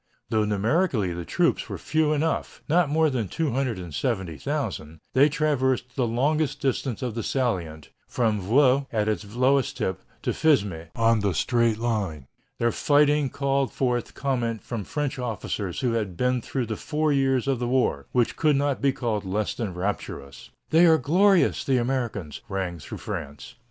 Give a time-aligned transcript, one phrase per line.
[0.29, 6.59] Though numerically the troops were few enough, not more than 270,000, they traversed the longest
[6.59, 11.77] distance of the salient, from Vaux, at its lowest tip, to Fismes, on the straight
[11.77, 12.25] line.
[12.57, 17.47] Their fighting called forth comment from French officers who had been through the four years
[17.47, 20.49] of the war, which could not be called less than rapturous.
[20.71, 23.53] "They are glorious, the Americans," rang through France.